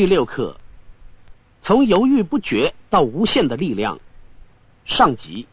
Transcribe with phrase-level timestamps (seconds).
[0.00, 0.56] 第六课，
[1.62, 4.00] 从犹豫不决到无限的力量。
[4.86, 5.46] 上集，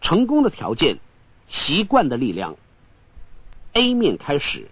[0.00, 0.98] 成功的条件，
[1.48, 2.54] 习惯的力量。
[3.72, 4.68] A 面开始。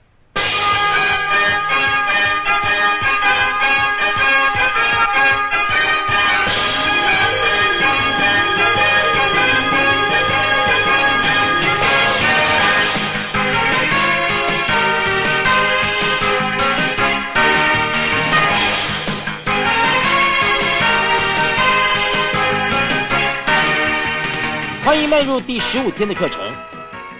[25.10, 26.38] 迈入第十五天的课程。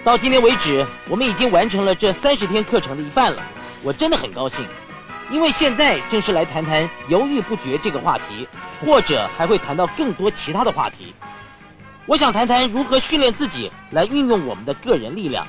[0.05, 3.43] 到今天为止，我们已经完成了这三十天课程的一半了。
[3.83, 4.65] 我真的很高兴，
[5.29, 8.47] 因为现在正是来谈谈犹豫不决这个话题，
[8.79, 11.13] 或者还会谈到更多其他的话题。
[12.05, 15.45] 我想谈谈如何训练自己来运用我们的个人力量，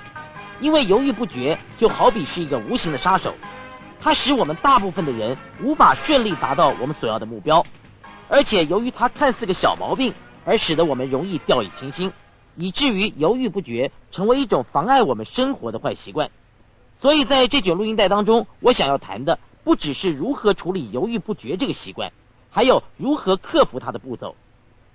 [0.59, 3.33] 因为犹豫不决就好比是一个无形的杀手，
[4.01, 7.65] 它使我们大部分的人无法顺利达到我们所要的目标，
[8.29, 10.13] 而且由于它看似个小毛病。
[10.45, 12.13] 而使得我们容易掉以轻心，
[12.57, 16.31] 以至于犹豫不决，成为一种妨碍我们生活的坏习惯。
[17.01, 22.13] 所以在这卷录音带当中，我想要谈的不只是如何处理犹豫不决这个习惯，
[22.51, 24.37] 还有如何克服它的步骤，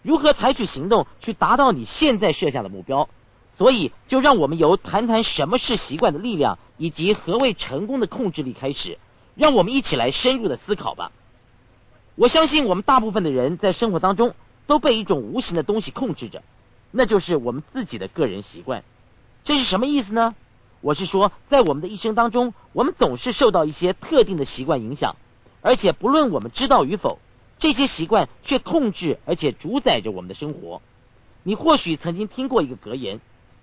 [0.03, 3.09] 如何采取行动去达到你现在设下的目标。
[3.57, 8.99] 所以，就让我们由谈谈什么是习惯的力量，以及何谓成功的控制力开始，
[9.35, 11.11] 让我们一起来深入的思考吧。
[12.15, 14.35] 我相信我们大部分的人在生活当中。
[14.67, 16.43] 都被一种无形的东西控制着，
[16.91, 18.83] 那就是我们自己的个人习惯。
[19.43, 20.35] 这是什么意思呢？
[20.81, 25.15] 我是说，在我们的一生当中，我们总是受到一些特定的习惯影响，
[25.61, 27.19] 而且不论我们知道与否，
[27.59, 30.81] 这些习惯却控制而且主宰着我们的生活。
[31.43, 33.19] 你或许曾经听过一个格言：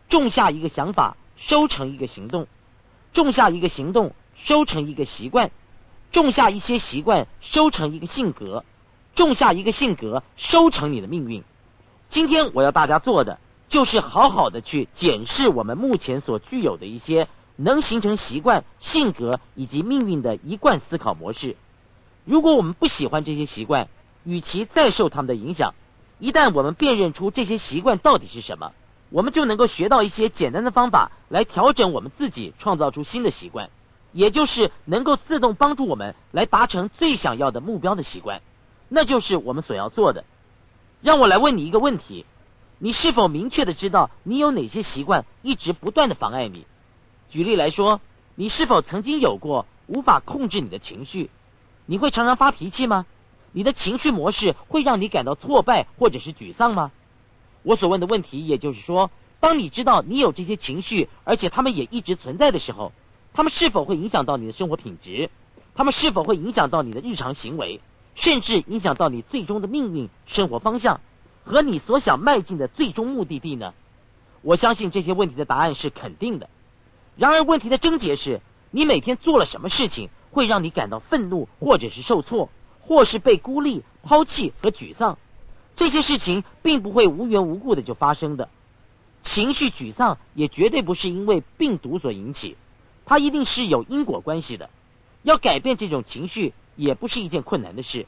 [0.09, 2.47] 种下一个想法，收成一个行动；
[3.13, 5.51] 种下一个行动，收成一个习惯；
[6.13, 8.65] 种下一些习惯，收成一个性格。
[9.15, 11.45] 种下一个性格，收成你的命运。
[12.15, 17.27] 今天我要大家做的，就是好好的去检视我们目前所具有的一些
[17.57, 21.57] 能形成习惯、性格以及命运的一贯思考模式。
[22.25, 23.89] 如果我们不喜欢这些习惯，
[24.23, 25.75] 与其再受他们的影响，
[26.21, 28.71] 一旦我们辨认出这些习惯到底是什么，
[29.11, 33.71] 我们就能够学到一些简单的方法来调整我们自己，创造出新的习惯，
[34.13, 38.41] 也就是能够自动帮助我们来达成最想要的目标的习惯。
[38.89, 40.23] 那就是我们所要做的。
[41.05, 42.25] 让我来问你一个问题：
[42.79, 46.65] 你是否明确的知道你有哪些习惯一直不断的妨碍你？
[47.29, 48.01] 举例来说，
[48.37, 51.29] 你是否曾经有过无法控制你的情绪？
[51.85, 53.05] 你会常常发脾气吗？
[53.53, 56.91] 你的情绪模式会让你感到挫败或者是沮丧吗？
[57.65, 59.11] 我所问的问题，也就是说，
[59.41, 62.93] 当你知道你有这些情绪，而且他们也一直存在的时候，
[63.35, 65.29] 他们是否会影响到你的生活品质？
[65.75, 67.83] 他们是否会影响到你的日常行为？
[68.15, 71.01] 甚至影响到你最终的命运、生活方向
[71.45, 73.75] 和你所想迈进的最终目的地呢？
[74.43, 76.49] 我相信这些问题的答案是肯定的。
[77.17, 85.19] 然而，问题的症结是你每天做了什么事情会让你感到愤怒，或者是受挫，或是被孤立、抛弃和沮丧？
[85.77, 88.49] 这些事情并不会无缘无故的就发生的。
[89.23, 92.57] 情绪沮丧也绝对不是因为病毒所引起，
[93.07, 94.71] 它一定是有因果关系的。
[95.23, 96.53] 要改变这种情绪。
[96.77, 98.07] 也不是一件困难的事，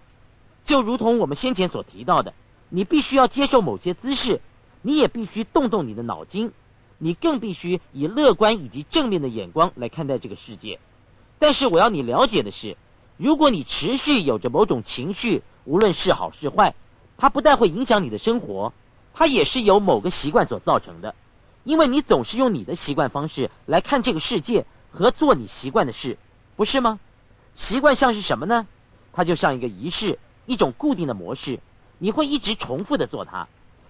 [0.65, 2.35] 就如同我们先前所提到的，
[2.69, 4.41] 你必须要接受某些姿势，
[4.83, 6.53] 你也必须动动你的脑筋，
[6.99, 10.81] 你更必须以乐观以及正面的眼光来看待这个世界。
[11.39, 12.77] 但是我要你了解的是，
[13.17, 16.75] 如果你持续有着某种情绪，无论是好是坏，
[17.19, 18.73] 它不但会影响你的生活，
[19.15, 21.15] 它也是由某个习惯所造成的，
[21.65, 26.19] 因为你总是用你的习惯方式来看这个世界和做你习惯的事，
[26.57, 26.99] 不是吗？
[27.57, 28.67] 习惯像是什么呢？
[29.13, 31.61] 它就像一个仪式，一种固定的模式，
[31.99, 33.49] 你会一直重复的做它。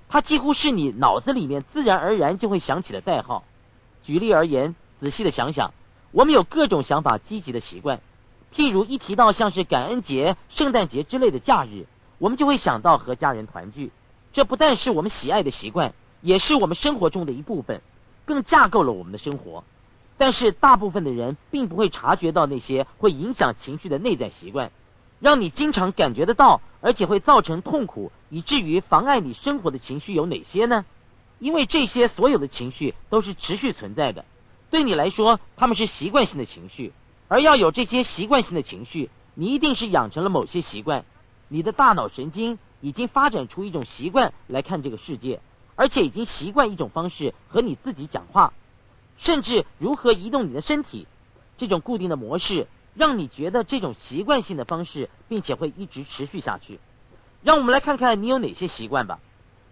[0.09, 3.43] 它几乎是你脑子里面自然而然就会想起的代号。
[4.05, 5.75] 举例而言，仔细的想想，
[6.13, 8.01] 我们有各种想法积极的习惯。
[8.55, 11.87] 譬如一提到像是感恩节、圣诞节之类的假日，
[12.19, 13.91] 我们就会想到和家人团聚。
[14.33, 17.83] 这不但是我们喜爱的习惯，也是我们生活中的一部分，
[18.25, 19.65] 更架构了我们的生活。
[20.19, 24.71] 但是大部分的人并不会察觉到那些会影响情绪的内在习惯，
[25.21, 30.85] 让你经常感觉得到，而且会造成痛苦，以至于妨碍你生活的情绪有哪些呢？
[31.39, 34.25] 因为这些所有的情绪都是持续存在的，
[34.71, 36.95] 对你来说他们是习惯性的情绪，
[37.29, 41.05] 而要有这些习惯性的情绪，你一定是养成了某些习惯，
[41.49, 45.41] 你的大脑神经已经发展出一种习惯来看这个世界，
[45.75, 48.55] 而且已经习惯一种方式和你自己讲话。
[49.19, 51.07] 甚至如何移动你的身体，
[51.59, 56.79] 这种固定的模式让你觉得这种习惯性的方式，并且会一直持续下去。
[57.43, 59.21] 让我们来看看你有哪些习惯吧。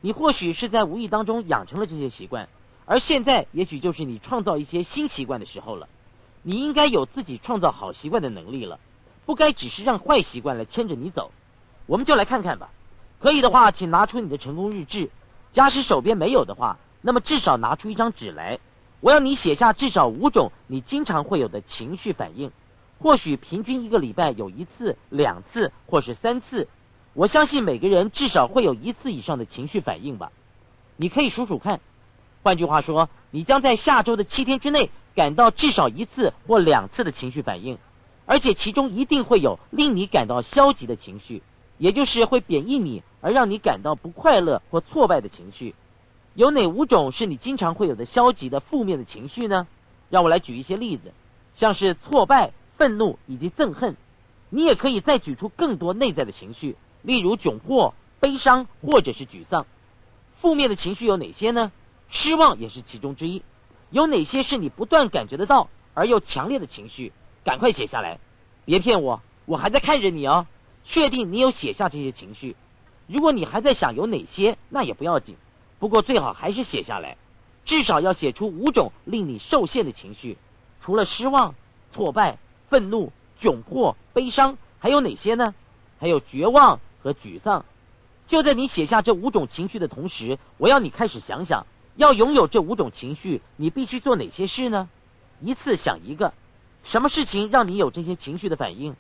[0.01, 2.49] 你或许是在无意当中养成了这些习惯，
[2.85, 5.89] 而现在也许就是你创造一些新习惯的时候了。
[6.43, 8.79] 你应该有自己创造好习惯的能力了，
[9.25, 11.33] 不该只是让坏习惯来牵着你走。
[11.87, 12.69] 我们就来看看吧。
[13.19, 15.11] 可以的话，请拿出你的成功日志。
[15.55, 18.59] 假使手边没有的话，那么至少拿出一张纸来。
[19.01, 22.51] 我要你写下至少五种你经常会有的情绪反应，
[22.99, 26.69] 或许平均一个礼拜有一次、两次或是三次。
[27.13, 30.33] 我相信每个人至少会有一次以上的情绪反应吧。
[30.97, 31.81] 你可以数数看。
[32.43, 37.79] 换句话说，你将在下周的七天之内感到至少一次或两次的情绪反应，
[38.27, 41.43] 而且其中一定会有令你感到消极的情绪，
[41.79, 45.75] 也就是会贬义你而让你感到不快乐或挫败的情绪。
[46.35, 49.69] 有哪五种是你经常会有的消极的负面的情绪呢？
[50.11, 51.13] 让我来举一些例子，
[51.57, 53.97] 像是挫败、愤怒以及憎恨。
[54.51, 56.77] 你也可以再举出更多内在的情绪。
[57.03, 59.67] 例如窘迫、悲伤或者是沮丧，
[60.41, 61.71] 负面的情绪有哪些呢？
[62.11, 63.43] 失望也是其中之一。
[63.91, 67.13] 有哪些是你不断感觉得到而又强烈的情绪？
[67.45, 68.19] 赶快写下来，
[68.65, 70.47] 别骗我，我还在看着你哦。
[70.85, 72.57] 确定你有写下这些情绪。
[73.07, 75.37] 如果你还在想有哪些，那也不要紧。
[75.79, 77.17] 不过最好还是写下来，
[77.65, 80.39] 至少要写出五种令你受限的情绪。
[80.81, 81.55] 除了失望、
[81.93, 82.39] 挫败、
[82.69, 85.55] 愤怒、窘迫、悲伤，还有哪些呢？
[85.99, 86.81] 还有绝望。
[87.05, 87.67] 和沮丧，
[88.29, 91.67] 就在你写下这五种情绪的同时，我要你开始想想，
[91.97, 94.89] 要拥有这五种情绪，你必须做哪些事呢？
[95.43, 96.33] 一次想一个，
[96.83, 98.97] 什么事情让你有这些情绪的反应？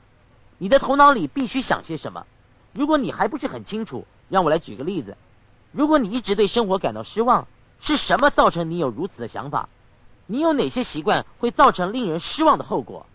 [0.58, 2.26] 你的头脑里必须想些什么？
[2.74, 5.16] 如果你还不是很清楚，让我来举个例子。
[5.74, 7.46] 如果你一直对生活感到失望，
[7.80, 9.68] 是什么造成你有如此的想法？
[10.26, 13.06] 你有哪些习惯会造成令人失望的后果？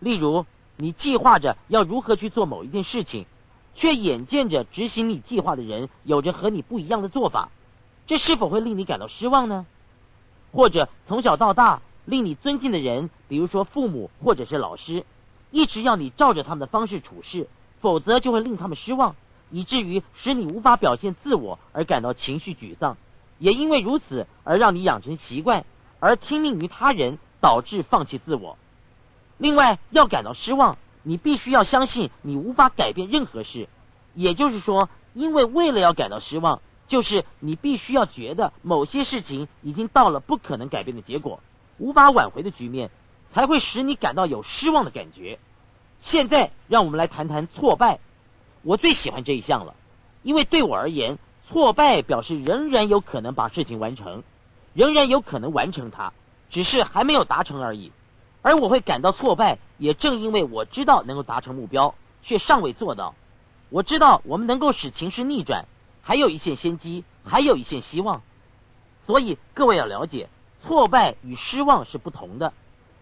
[0.00, 0.44] 例如，
[0.76, 3.24] 你计划着要如何去做某一件事情。
[3.80, 7.48] 却眼见着执行你计划的人有着和你不一样的做法，
[8.08, 9.66] 这是否会令你感到失望呢？
[10.50, 15.04] 或者从小到大令你尊敬的人，比如说父母或者是老师，
[15.52, 17.46] 一直要你照着他们的方式处事，
[17.80, 19.14] 否则就会令他们失望，
[19.50, 22.96] 以至于使你无法表现自我而感到情绪沮丧，
[23.38, 25.64] 也因为如此而让你养成习惯，
[26.00, 28.58] 而听命于他人，导致放弃自我。
[29.38, 30.78] 另外，要感到失望。
[31.04, 33.68] 你必须要相信你无法改变任何事，
[34.14, 41.40] 也就是说，因为为了要感到失望，就是你必须要觉得某些事情已经到了不可能改变的结果，
[41.78, 42.90] 无法挽回的局面，
[43.32, 45.38] 才会使你感到有失望的感觉。
[46.02, 48.00] 现在，让我们来谈谈挫败。
[48.68, 49.74] 我最喜欢这一项了，
[50.22, 51.16] 因为对我而言，
[51.48, 54.22] 挫败表示仍然有可能把事情完成，
[54.74, 56.12] 仍然有可能完成它，
[56.50, 57.92] 只是还没有达成而已。
[58.42, 63.14] 而我会感到挫败，也正因为我知道能够达成目标，却尚未做到。
[63.70, 65.64] 我知道我们能够使情势逆转，
[66.02, 68.20] 还有一线先机，还有一线希望。
[69.06, 70.28] 所以各位要了解，
[70.66, 72.52] 挫败与失望是不同的。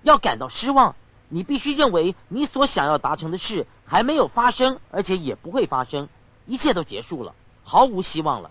[0.05, 0.95] 要感到失望，
[1.29, 6.09] 你必须认为你所想要达成的事还没有发生，而且也不会发生，
[6.47, 7.35] 一切都结束了，
[7.65, 8.51] 毫无希望了。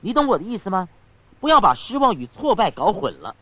[0.00, 0.88] 你懂我的意思吗？
[1.40, 3.34] 不要把失望与挫败搞混了。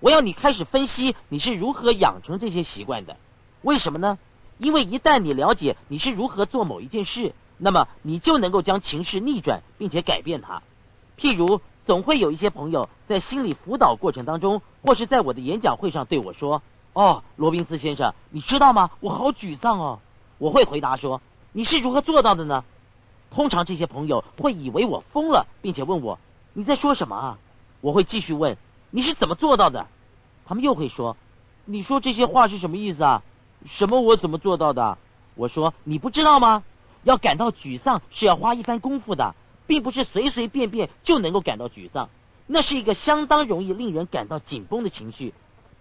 [0.00, 3.16] 我要你开始分析你是如何养成这些习惯的，
[3.62, 4.18] 为什么呢？
[4.58, 10.62] 因为一旦你了解你是如何做某一件事，那么你就能够将情势逆转，并且改变它。
[11.18, 16.62] 譬如，总会有一些朋友在心理辅导过程当中，或是在我的演讲会上对我说
[16.96, 18.90] ：“哦，罗宾斯先生，你知道吗？
[19.00, 19.98] 我好沮丧哦。”
[20.40, 21.20] 我会回答说
[21.52, 22.64] ：“你是如何做到的呢？”
[23.30, 26.18] 通常这些朋友会以为我疯了，并且问我
[26.54, 27.38] ：“你在说什么啊？”
[27.82, 28.56] 我会继续问。
[28.90, 29.88] 你是怎么做到的？
[30.46, 31.18] 他们又会说
[31.66, 33.22] ：“你说这些话是什么意思啊？
[33.66, 34.96] 什么我怎么做到的？”
[35.36, 36.64] 我说：“你不知道吗？
[37.02, 39.34] 要感到沮丧是要花一番功夫的，
[39.66, 42.08] 并不是随随便便就能够感到沮丧。
[42.46, 45.34] 那是一个相当容易令人感到紧绷的情绪。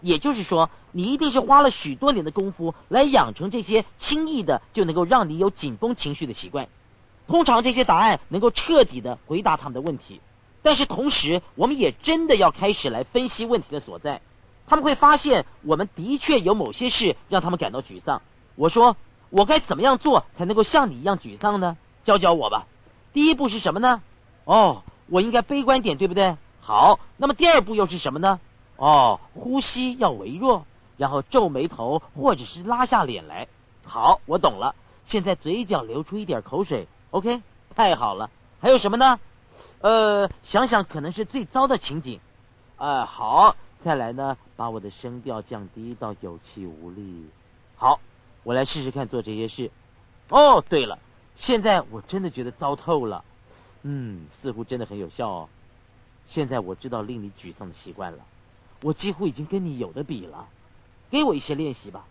[0.06, 6.68] 也就是说，你一定是花了许多年的功夫来养成这些轻易的就能够让你有紧绷情绪的习惯。
[7.28, 10.22] 通常这些答案能够彻底的回答他们的问题。”
[10.62, 14.22] 但是同时，我们也真的要开始来分析问题的所在。
[14.68, 18.22] 他们会发现，我们的确有某些事让他们感到沮丧。
[18.56, 18.96] 我说，
[19.30, 21.78] 我该怎么样做才能够像你一样沮丧呢？
[22.04, 22.66] 教教我吧。
[23.14, 24.02] 第一步是什么呢？
[24.46, 26.36] 哦，我应该悲观点，对不对？
[26.62, 28.40] 好，那么第二步又是什么呢？
[28.78, 30.66] 哦，呼吸要微弱，
[30.98, 33.48] 然后皱眉头或者是拉下脸来。
[33.84, 34.76] 好，我懂了。
[35.08, 36.88] 现在嘴角流出一点口水。
[37.12, 37.42] OK，
[37.76, 38.30] 太好了。
[38.60, 39.20] 还有什么呢？
[39.82, 42.20] 呃，想想可能是最糟的情景，
[42.78, 47.30] 呃，好，再来呢，把我的声调降低到有气无力。
[47.76, 48.00] 好，
[48.44, 49.70] 我来试试看做这些事。
[50.30, 50.98] 哦，对了，
[51.36, 53.24] 现在我真的觉得糟透了。
[53.84, 55.50] 嗯，似乎真的很有效哦。
[56.28, 58.20] 现在我知道令你沮丧的习惯了，
[58.82, 60.48] 我几乎已经跟你有的比了。
[61.12, 62.06] 给我一些练习吧。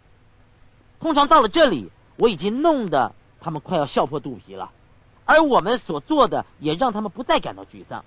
[1.00, 4.71] 通常到了这里，我已经弄得他们快要笑破肚皮了，
[5.25, 8.04] 而我们所做的也让他们不再感到沮丧。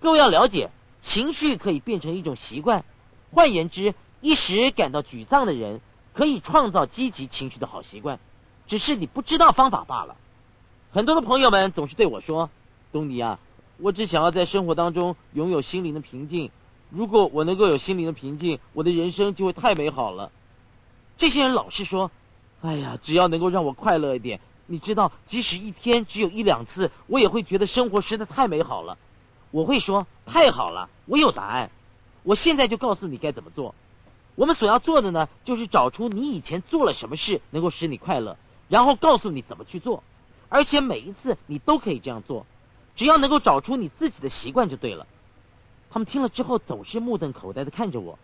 [0.00, 0.70] 各位要了解，
[1.02, 2.84] 情绪可以变成一种习惯。
[3.30, 5.80] 换言之，一时感到沮丧的人
[6.12, 8.18] 可以创造积极情绪的好习惯，
[8.66, 10.16] 只是你不知道方法罢了。
[10.90, 12.50] 很多的朋友们总是对我说。
[12.92, 13.38] 东尼啊，
[13.78, 16.50] 我只想要在生活当中拥有心灵的平静。
[16.94, 20.30] 如果我能够有心灵的平静，我的人生就会太美好了。
[21.16, 22.10] 这些人老是说
[22.60, 28.98] ：“哎呀，只要能够让我快乐一点。”你知道，即使一天只有一两次，我也会觉得生活实在太美好了。
[29.50, 31.70] 我会说：“太好了，我有答案。
[32.24, 33.74] 我现在就告诉你该怎么做。”
[34.36, 38.36] 我们所要做的呢，就是找出你以前做了什么事能够使你快乐，
[38.68, 40.02] 然后告诉你怎么去做，
[40.50, 42.44] 而且每一次你都可以这样做。
[42.96, 45.06] 只要能够找出你自己的习惯就对了。
[45.92, 48.18] 他们听了之后总是目瞪口呆的看着我，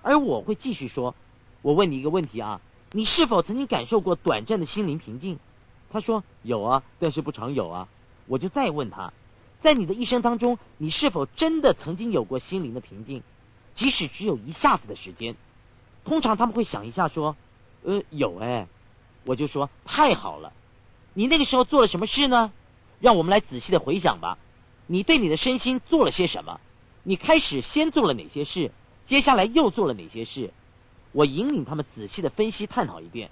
[0.00, 1.16] 而我会继续说
[1.60, 2.60] ：“我问你一个问题啊，
[2.92, 5.40] 你是否曾经感受过短暂的心灵平静？”
[5.90, 7.88] 他说：“有啊，但是不常有啊。”
[8.28, 9.12] 我就再问他
[9.60, 13.24] ：“在你的一生当中，你是否真的曾经有过心灵的平静，
[13.74, 15.34] 即使只有一下子的时间？”
[16.06, 17.34] 通常他们会想一下说
[17.82, 18.68] ：“呃，有哎。”
[19.26, 20.52] 我就说：“太好了，
[21.12, 22.52] 你那个时候做了什么事呢？”
[23.00, 24.38] 让我们来仔细的回想吧，
[24.86, 26.60] 你对你的身心做了些什么？
[27.02, 28.70] 你开始先做了哪些事？
[29.06, 30.52] 接下来又做了哪些事？
[31.12, 33.30] 我引领他们仔细的分析探讨一遍。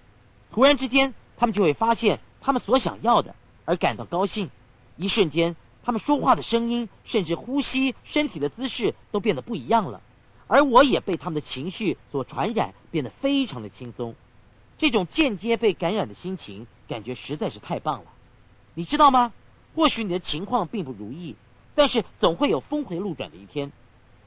[0.50, 3.34] 突然之间，他们就会发现他们所想要的，
[3.64, 4.50] 而感到高兴。
[4.96, 10.00] 一瞬间，他们说话的声音，甚至呼吸、身体的姿势都变得不一样了。
[10.46, 14.14] 而我也被他们的情绪所传染，变得非常的轻松。
[14.78, 18.06] 这种间接被感染的心情，感觉实在是太棒了。
[18.75, 19.32] 你知道吗？
[19.75, 21.37] 或许你的情况并不如意，
[21.78, 23.70] 但是总会有峰回路转的一天。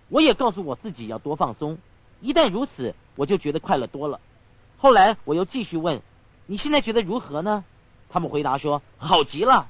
[0.08, 1.79] 我也告诉我自己要多放松，
[2.22, 4.22] 一旦如此，我就觉得快乐多了。
[4.77, 6.01] 后来我又继续问
[6.48, 7.65] ：“你现在觉得如何呢？”
[8.10, 9.67] 他们回答说：“好极了。”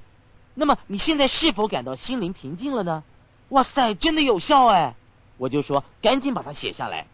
[0.53, 3.03] 那么你现在是否感到心灵平静了呢？
[3.49, 4.93] 哇塞，真的有效哎！
[5.39, 7.07] 我就说赶紧把它写下来。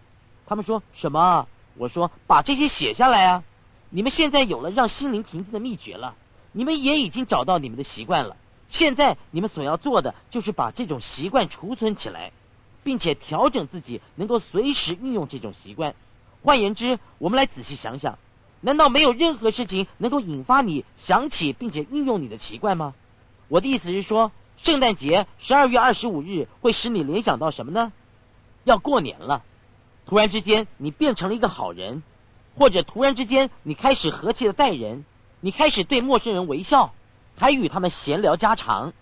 [0.48, 1.48] 他们说什么？
[1.78, 3.44] 我说把这些写下来啊！
[3.90, 6.16] 你们现在有了让心灵平静的秘诀了，
[6.52, 8.36] 你们也已经找到你们的习惯了。
[8.70, 12.32] 现在你们所要做的就是把这种习惯储存起来，
[12.84, 15.96] 并且调整自己能够随时运用这种习惯。
[16.44, 18.18] 换言之，我们来仔细想想：
[18.62, 22.94] 难道没有任何事情能够引发你想起并且运用你的习惯吗？
[23.48, 24.32] 我的意思是说，
[24.64, 27.94] 圣诞节十二月二十五日会使你联想到什么呢？
[28.66, 29.44] 要过年了，
[30.06, 32.04] 突然之间你变成了一个好人，
[32.56, 35.06] 或者突然之间你开始和气的待人，
[35.40, 36.94] 你开始对陌生人微笑。
[37.38, 38.94] 还与他们闲聊家常，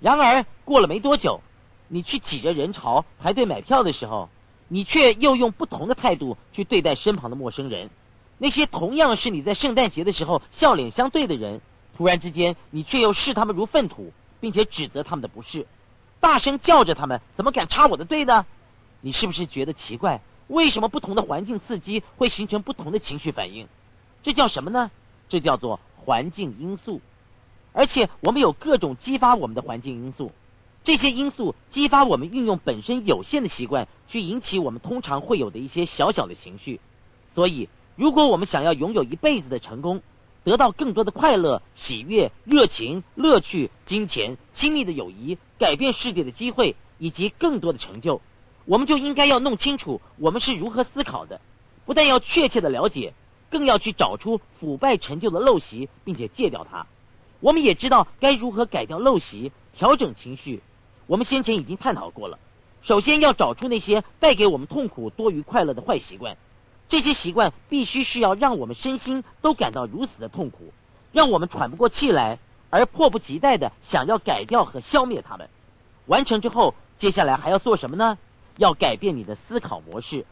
[0.00, 1.40] 然而过了没多久，
[1.88, 4.28] 你去挤着人潮排队买票的时候，
[4.68, 7.88] 你却又用不同的态度去对待身旁的陌生人。
[8.36, 11.62] 那些同样是你在圣诞节的时候笑脸相对的人，
[11.96, 15.66] 突然之间你却又视他们如粪土，并且指责他们的不是，
[16.20, 18.44] 大声叫着他们怎么敢插我的队呢？
[19.00, 20.20] 你是不是觉得奇怪？
[20.48, 23.68] 为什么不同的环境刺激会形成不同的情绪反应？
[24.22, 24.90] 这叫什么呢？
[25.30, 27.00] 这叫做环境因素。
[27.74, 30.32] 而且我们有各种激发我们的环境因素，
[30.84, 36.80] 这些因素激发我们运用本身有限的习惯，去引起我们通常会有的一些小小的情绪。
[37.34, 40.02] 所以，如果我们想要拥有一辈子的成功，
[40.44, 48.20] 得到更多的快乐、喜悦、热情、乐趣、金钱、亲密的友谊、改变世界的机会以及更多的成就，
[48.66, 51.40] 我们就应该要弄清楚我们是如何思考的。
[51.86, 53.14] 不但要确切的了解，
[53.50, 56.86] 更要去找出腐败成就的陋习，并且戒掉它。
[57.44, 60.62] 我们也知道该如何改掉陋习，调整情绪。
[61.06, 62.38] 我们先前已经探讨过了。
[62.84, 66.38] 首先要找出那些带给我们痛苦多于快乐的坏习惯，
[66.88, 70.72] 这些习惯必须是要让我们身心都感到如此的痛苦，
[71.12, 72.38] 让我们喘不过气来，
[72.70, 75.50] 而迫不及待的想要改掉和消灭它们。
[76.06, 78.16] 完成之后，接下来还要做什么呢？
[78.56, 80.24] 要改变你的思考模式。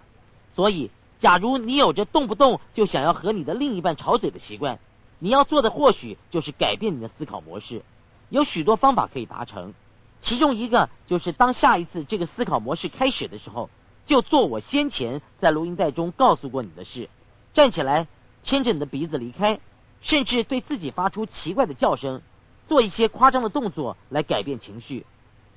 [0.56, 0.90] 所以，
[1.20, 4.78] 假如你有着动不动就想要和你的另一半吵嘴的习惯，
[5.22, 7.82] 你要做的或许就是改变你的思考模式，
[8.28, 9.72] 有许多方法可以达成。
[10.20, 13.70] 其中一个就是当下一次这个思考模式开始的时候，
[14.04, 17.08] 就做我先前在录音带中告诉过你的事：
[17.54, 18.08] 站起来，
[18.42, 19.60] 牵着你的鼻子离开，
[20.00, 22.20] 甚至对自己发出奇怪的叫声，
[22.66, 25.06] 做一些夸张的动作来改变情绪。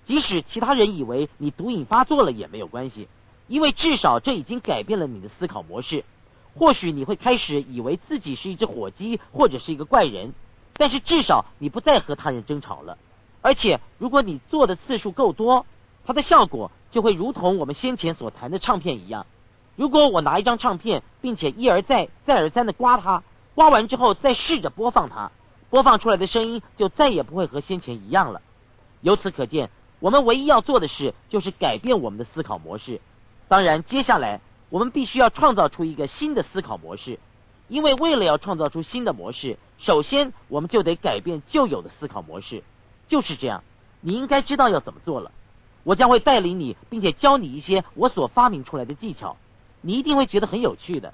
[0.05, 3.07] 即使其他人以为你毒瘾发作了也没有关系，
[3.47, 6.05] 因为至少这已经改变了你的思考模式。
[6.57, 10.33] 或许你会开始以为自己是一只火鸡，或者是一个怪人，
[10.73, 12.97] 但是至少你不再和他人争吵了。
[13.41, 15.65] 而且，如果你做的次数够多，
[16.05, 19.25] 它的效果就会如同我们先前所谈的唱片一样。
[19.75, 23.21] 如果我拿一张唱片，并且一而再、再而三的刮它，
[23.53, 25.31] 刮完之后再试着播放它，
[25.69, 28.41] 播放出来的声音就再也不会和先前一样了。
[29.01, 29.69] 由此可见，
[29.99, 33.01] 我们唯一要做的事就是改变我们的思考模式。
[33.49, 34.39] 当然，接下来。
[34.75, 37.17] 我们必须要创造出一个新的思考模式，
[37.69, 42.61] 因为为了要创造出新的模式，首先我们就得改变旧有的思考模式。
[43.07, 43.63] 就是这样，
[44.01, 45.31] 你应该知道要怎么做了。
[45.85, 49.37] 我将会带领你，并且教你一些我所发明出来的技巧，
[49.79, 51.13] 你一定会觉得很有趣的。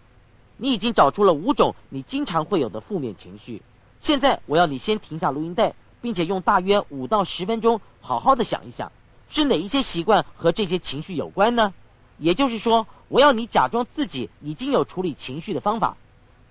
[0.58, 3.62] 你已经找出了五种你经常会有的负面情绪。
[4.02, 8.92] 现在我要你先停下录音带，并且用大约五到十分钟好好的想一想，
[9.30, 11.76] 是哪一些习惯和这些情绪有关呢？
[12.22, 12.88] 也就是说。
[13.12, 15.98] 我要你假装自己已经有处理情绪的方法。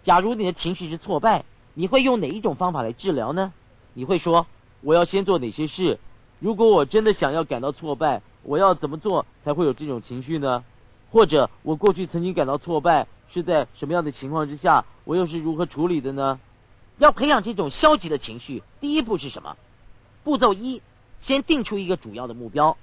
[0.05, 3.55] 假如你的情绪是挫败，你会用哪一种方法来治疗呢？
[3.95, 4.47] 你会说
[4.83, 5.99] 我要先做哪些事？
[6.39, 10.63] 如果我真的想要感到挫败，我要怎么做才会有这种情绪呢？
[11.11, 14.85] 或者我过去曾经感到挫败是在什么样的情况之下？
[15.05, 16.39] 我又是如何处理的呢？
[16.99, 19.57] 要培养这种消极的情绪，第一步是什么？
[20.25, 20.83] 步骤一，
[21.23, 22.77] 先定出一个主要的目标。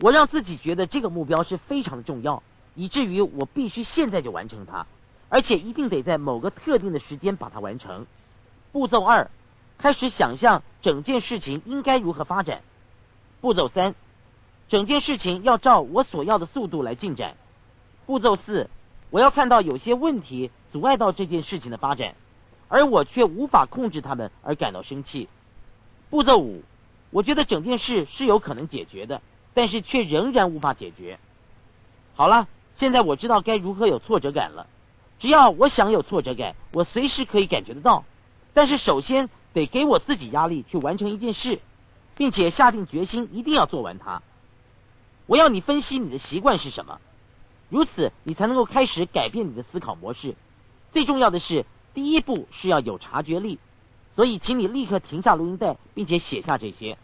[0.00, 2.42] 我让自己觉得这个目标是非常的重要。
[2.76, 4.86] 以至于我必须现在就完成它，
[5.28, 8.06] 而且一定得在某个特定的时间把它完成。
[8.72, 9.28] 步骤二，
[9.76, 12.62] 开始想象整件事情应该如何发展。
[13.40, 13.96] 步骤三，
[14.68, 17.36] 整件事情要照我所要的速度来进展。
[18.06, 18.70] 步骤四，
[19.10, 22.14] 我要看到有些问题阻碍到这件事情的发展，
[22.68, 25.28] 而我却无法控制他们而感到生气。
[26.08, 26.62] 步骤五，
[27.10, 29.20] 我觉得整件事是有可能解决的，
[29.54, 31.18] 但是却仍然无法解决。
[32.14, 32.48] 好了。
[32.76, 34.66] 现在我知道该如何有挫折感了。
[35.18, 38.04] 只要我想有挫折感，我随时可以感觉得到。
[38.54, 41.60] 但是首先得给我自己压力去完成一件事，
[42.16, 44.22] 并且下定决心一定要做完它。
[45.26, 47.02] 我要你分析你的习惯是什么，
[47.68, 50.34] 如此你才能够开始改变你的思考模式。
[50.90, 53.58] 最重要的是，第一步是要有察觉力。
[54.16, 56.96] 所以，请你立刻停下录音带，并且写下这些。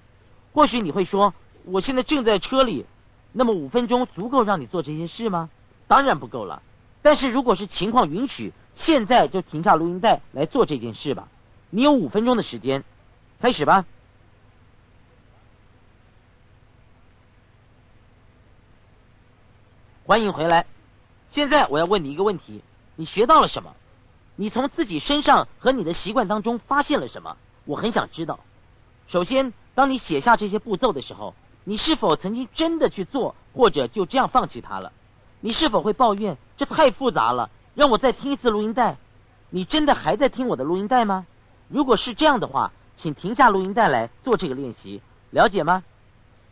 [0.55, 1.35] 或许你会说，
[1.67, 2.87] 我现在正在车里，
[3.33, 5.51] 那么五分钟足够让你做这些事吗？
[5.89, 6.63] 当然不够了，
[7.03, 11.29] 但是如果是情况允许，现在就停下录音带来做这件事吧。
[11.71, 12.85] 你有五分钟的时间，
[13.41, 13.85] 开始吧。
[20.05, 20.67] 欢迎回来。
[21.33, 22.63] 现在我要问你一个问题：
[22.95, 23.75] 你学到了什么？
[24.37, 27.37] 你从自己身上和你的习惯当中发现了什么？
[27.65, 28.39] 我很想知道。
[29.09, 31.35] 首先，当你写下这些步骤的时候，
[31.69, 34.93] 你是否曾经真的去做，或者就这样放弃它了？
[35.41, 37.51] 你是否会抱怨这太复杂了？
[37.75, 38.99] 让我再听一次录音带。
[39.51, 41.27] 你真的还在听我的录音带吗？
[41.69, 45.03] 如果是这样的话，请停下录音带来做这个练习，
[45.33, 45.83] 了解吗？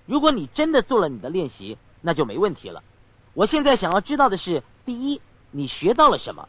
[0.04, 2.82] 如果你真的做了你的练习，那就没问题了。
[3.34, 5.20] 我现在想要知道的是：第一，
[5.52, 6.48] 你学到了什么？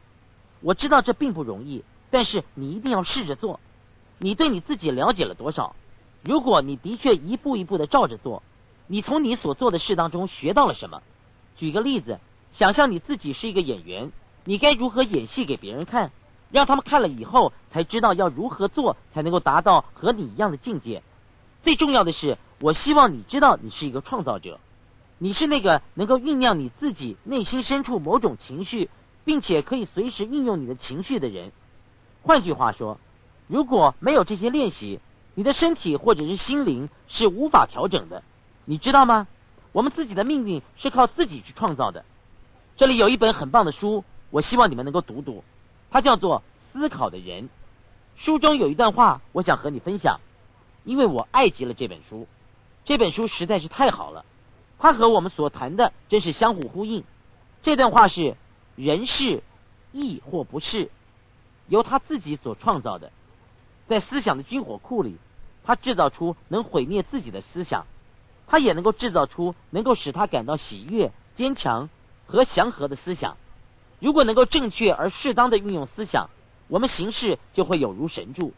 [0.61, 3.59] 我知道这并不容易，但是你一定要试着做。
[4.17, 5.75] 你对你自己了解了多少？
[6.23, 8.41] 如果你的确一步一步的照着做，
[8.87, 11.01] 你从你所做的事当中学到了什么？
[11.57, 12.19] 举个例子，
[12.53, 14.11] 想象你自己是一个演员，
[14.43, 16.11] 你该如何演戏给别人看，
[16.51, 21.01] 让他们看了以后才知道要如何做才能够达到和你一样的境界。
[21.63, 24.59] 最重要的是，我希望你知道你是一个创造者，
[25.17, 28.91] 你是那个能够酝酿你自己内心深处某种情绪，
[29.23, 31.51] 并且可以随时运用你的情绪的人。
[32.21, 32.99] 换句话说，
[33.47, 34.99] 如果没有这些练习，
[35.33, 38.23] 你的身体或者是心灵是无法调整的，
[38.65, 39.27] 你知道吗？
[39.71, 42.03] 我们自己的命运是靠自己去创造的。
[42.77, 45.43] 这里有一本很棒的书，我希望你们能够读读，
[45.91, 47.43] 它叫做《思考的人》。
[48.17, 50.19] 书中有一段话，我想和你分享，
[50.83, 52.27] 因为我爱极了这本书。
[52.85, 54.25] 这本书实在是太好了，
[54.79, 57.03] 它和我们所谈的真是相互呼应。
[57.61, 58.35] 这段话是：
[58.75, 59.43] 人是
[59.91, 60.89] 亦或不是
[61.67, 63.11] 由他自己所创造的，
[63.87, 65.17] 在思想的军火库里，
[65.63, 67.85] 他制造出能毁灭自己的思想。
[68.47, 71.89] 他也能够制造出能够使他感到喜悦、坚强
[72.25, 73.37] 和祥和的思想。
[73.99, 76.29] 如果能够正确而适当的运用思想，
[76.67, 78.51] 我们行事就会有如神助；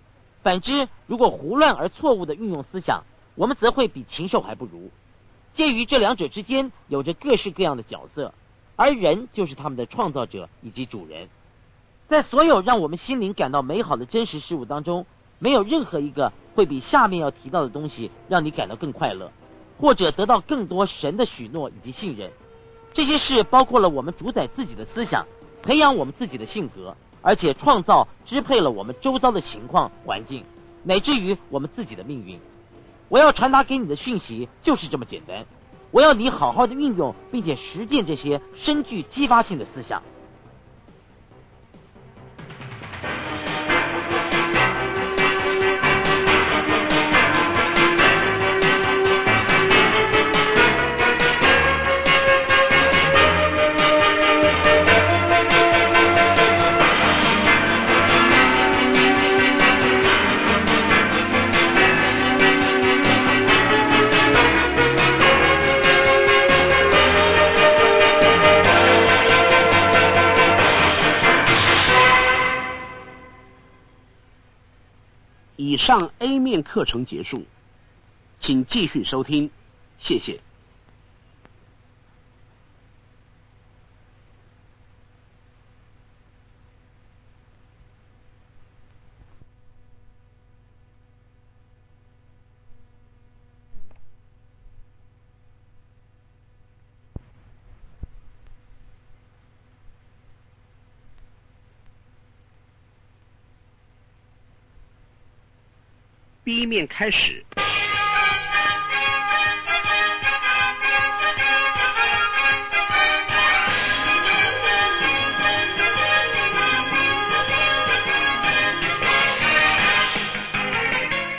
[0.43, 3.04] 反之，如果胡乱而错误的运用思想，
[3.36, 4.91] 我们则会比禽兽还不如。
[5.54, 8.34] 介于这两者之间，有着各式各样的角色，
[8.76, 11.30] 而人就是他们的创造者以及主人。
[12.08, 15.06] 在所有让我们心灵感到美好的真实事物当中，
[15.39, 19.32] 没有任何一个会比下面要提到的东西让你感到更快乐。
[19.79, 22.31] 或者得到更多神的许诺以及信任，
[22.93, 25.25] 这些事包括了我们主宰自己的思想，
[25.61, 30.43] 培养我们自己的性格，而且创造支配了我们周遭的情况环境，
[30.83, 32.39] 乃至于我们自己的命运。
[33.09, 35.45] 我要传达给你的讯息就是这么简单。
[35.91, 40.01] 我要你好好的运用并且实践这些深具激发性的思想。
[75.67, 77.43] 以上 A 面课程结束，
[78.39, 79.49] 请继续收听，
[79.99, 80.39] 谢谢。
[106.47, 107.43] B 面开始。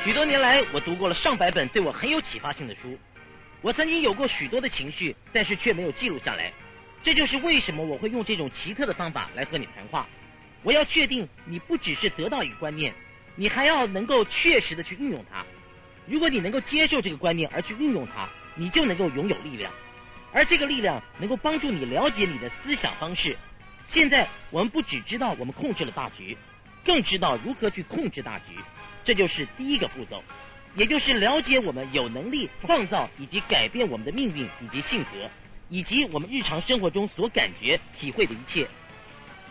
[0.04, 2.98] 许多年来，我读过了上百本对我很有启发性的书。
[3.62, 6.52] 我曾经有过许多的情绪，但是却没有记录下来。
[7.02, 10.06] 这就是为什么我会用这种奇特的方法来和你谈话。
[10.62, 12.92] 我要确定你不只是得到一个观念。
[13.38, 15.46] 你还要能够确实的去运用它。
[16.06, 19.72] 如果你能够接受这个观念而去运用它，你就能够拥有力量，
[20.32, 23.36] 而这个力量能够帮助你了解你的思想方式。
[23.88, 26.36] 现在我们不只知道我们控制了大局，
[26.84, 28.56] 更知道如何去控制大局。
[29.04, 30.20] 这就是第一个步骤，
[30.74, 35.30] 也就是了解我们有能力创造以及改变我们的命运以及性格，
[35.68, 38.66] 以及我们日常生活中所感觉、体会的一切。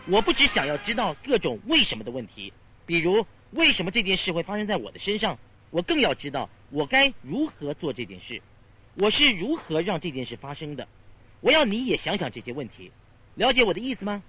[0.06, 2.52] 我不只想要知道各种为什么的问题，
[2.84, 3.26] 比如。
[3.52, 5.38] 为什么这件事会发生在我的身上？
[5.70, 8.42] 我更要知道我该如何做这件事。
[8.94, 10.88] 我是如何让这件事发生的？
[11.40, 12.90] 我要你也想想这些问题，
[13.34, 14.22] 了解我的意思吗？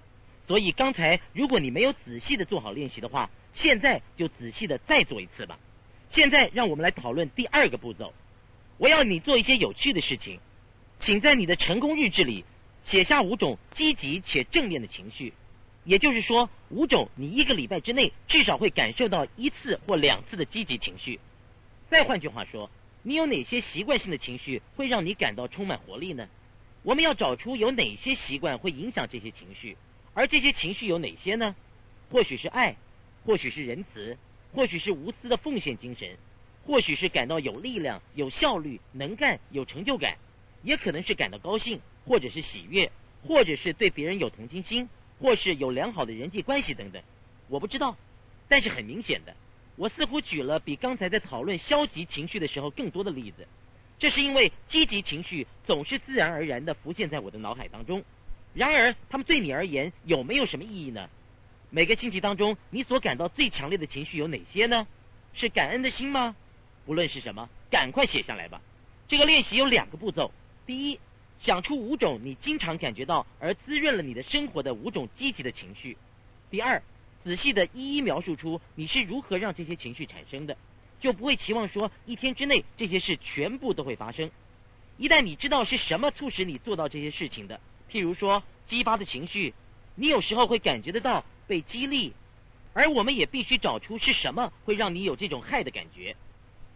[0.48, 5.60] 所以刚才如果你没有仔细的做好练习的话，现在就仔细的再做一次吧。
[6.12, 8.14] 现在让我们来讨论第二个步骤。
[8.78, 10.40] 我要你做一些有趣的事情，
[11.00, 12.46] 请在你的成功日志里
[12.86, 15.34] 写下五种积极且正面的情绪。
[15.90, 21.20] 也就是说，五种你一个礼拜之内至少会感受到一次或两次的积极情绪。
[21.90, 22.70] 再换句话说，
[23.02, 26.30] 你有哪些习惯性的情绪会让你感到充满活力呢？
[26.84, 29.78] 我们要找出有哪些习惯会影响这些情绪，
[30.14, 31.56] 而这些情绪有哪些呢？
[32.12, 32.76] 或许是爱，
[33.26, 34.16] 或许是仁慈，
[34.54, 36.16] 或许是无私的奉献精神，
[36.68, 40.20] 或许是感到有力量、有效率、能干、有成就感，
[40.62, 42.92] 也可能是感到高兴，或者是喜悦，
[43.28, 44.88] 或者是对别人有同情心。
[45.20, 47.02] 或是有良好的人际关系等等，
[47.48, 47.96] 我不知道，
[48.48, 49.36] 但是很明显的，
[49.76, 53.48] 我似乎举了比刚才在讨论消极情绪的时候更多的例子。
[53.98, 58.04] 这是因为积极情绪总是自然而然的浮现在我的脑海当中。
[58.54, 61.10] 然而，他们对你而言有没有什么意义呢？
[61.70, 64.88] 每个星期当中，你所感到最强烈的情绪有哪些呢？
[65.34, 66.36] 是感恩的心吗？
[66.86, 68.62] 不论是什么，赶快写下来吧。
[69.08, 70.32] 这个练习有两个步骤，
[70.66, 71.00] 第一。
[71.42, 75.98] 想出五种你经常感觉到而滋润了你的生活的五种积极的情绪。
[76.52, 76.82] 第二，
[77.24, 80.58] 仔细的一一描述出你是如何让这些情绪产生的，
[81.00, 84.30] 就不会期望说一天之内这些事全部都会发生。
[84.98, 89.54] 一旦你知道是什么促使你做到这些事情的，譬如说激发的情绪，
[89.96, 92.12] 你有时候会感觉得到被激励，
[92.74, 96.18] 而我们也必须找出是什么会让你有这种害的感觉。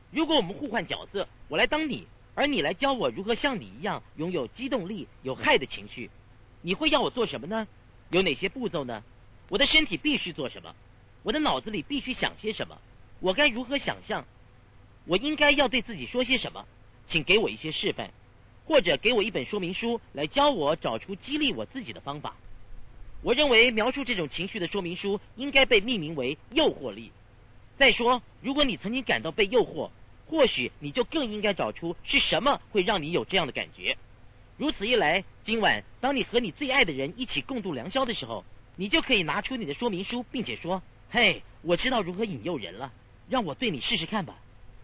[0.10, 2.08] 如果我们互换角色，我来当你。
[2.36, 6.10] 而你来教我如何像你一样拥有机动力、有害的情绪，
[6.62, 7.68] 你会要我做什么呢？
[8.10, 9.04] 有哪些步骤呢？
[9.50, 10.76] 我的身体必须做什么？
[11.22, 12.78] 我的脑子里必须想些什么？
[13.20, 14.26] 我该如何想象？
[15.06, 16.66] 我应该要对自己说些什么？
[17.08, 18.10] 请给我一些示范，
[18.66, 22.36] 或者给我一本说明书来教我找出激励我自己的方法。
[23.22, 27.12] 我认为描述这种情绪的说明书应该被命名为诱惑力。
[27.78, 29.90] 再说，如果你曾经感到被诱惑，
[30.34, 33.96] 或许你就更应该找出是什么会让你有这样的感觉。
[34.58, 38.44] 如此一来，今晚当你和你最爱的人一起共度良宵的时候，
[38.76, 42.92] 你就可以拿出你的说明书，并且说：“嘿，我知道如何引诱人了，
[43.30, 44.36] 让我对你试试看吧。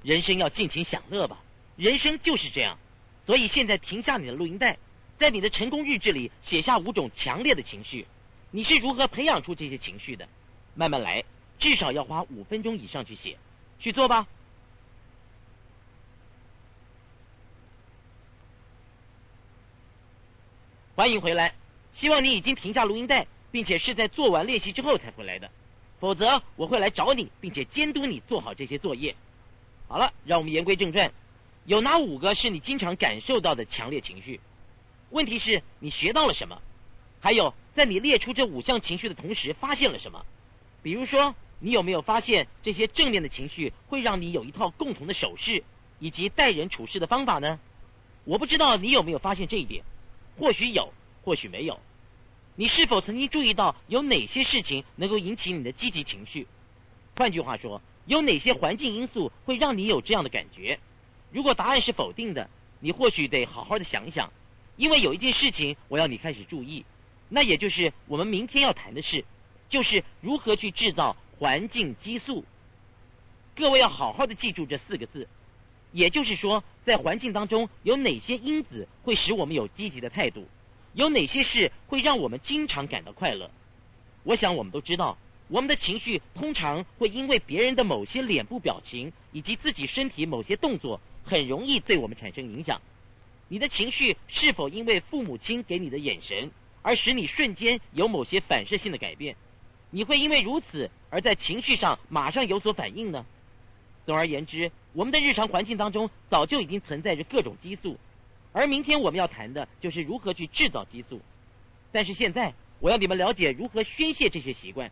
[0.04, 1.42] 人生要尽情享乐吧，
[1.76, 2.78] 人生就是这样。
[3.26, 4.78] 所以现在停下你的录音带，
[5.18, 8.06] 在你的成功日志里写下五种强烈的情绪。
[8.52, 10.30] 你是如何培养出这些情绪的？
[10.76, 11.24] 慢慢来，
[11.58, 13.40] 至少要花五分钟以上去写，
[13.80, 14.28] 去做吧。
[21.00, 21.54] 欢迎回来，
[21.94, 25.50] 希望你已经停下录音带，并且是在做完练习之后才回来的，
[26.02, 29.16] 否则我会来找你，并且监督你做好这些作业。
[29.88, 31.10] 好了，让我们言归正传，
[31.64, 34.42] 有哪五个是你经常感受到的强烈情绪？
[35.12, 36.62] 问题是，你学到了什么？
[37.22, 40.26] 还有，在你列出这五项情绪的同时，发现了什么？
[40.84, 45.64] 比如说，你有没有发现这些正面的情绪会让你有一套共同的手势
[46.00, 47.58] 以及待人处事的方法呢？
[48.26, 49.82] 我不知道你有没有发现这一点。
[50.40, 51.80] 或许有，或许没有。
[52.56, 56.48] 你是否曾经注意到有哪些事情能够引起你的积极情绪？
[57.16, 60.80] 换句话说，有哪些环境因素会让你有这样的感觉？
[61.32, 62.50] 如果答案是否定的，
[62.80, 64.32] 你或许得好好的想一想，
[64.78, 66.86] 因为有一件事情我要你开始注意，
[67.28, 69.26] 那也就是我们明天要谈的事，
[69.70, 72.46] 就是如何去制造环境激素。
[73.56, 75.28] 各位要好好的记住这四个字。
[75.92, 80.48] 也就是说，在环境当中有哪些因子会使我们有积极的态度？
[80.94, 83.50] 有哪些事会让我们经常感到快乐？
[84.24, 92.82] 我想我们都知道，我们的情绪通常会因为别人的某些脸部表情以及自己身体某些动作，很容易对我们产生影响。
[93.48, 96.52] 你的情绪是否因为父母亲给你的眼神
[96.84, 99.36] 而使你瞬间有某些反射性的改变？
[99.90, 103.26] 你会因为如此而在情绪上马上有所反应呢？
[104.06, 107.98] 总而言之，我们的日常环境当中早就已经存在着各种激素，
[108.54, 111.22] 而明天我们要谈的就是如何去制造激素。
[111.92, 114.90] 但是现在，我要你们了解如何宣泄这些习惯。